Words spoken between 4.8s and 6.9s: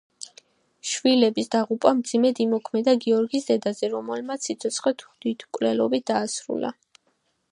თვითმკვლელობით დაასრულა.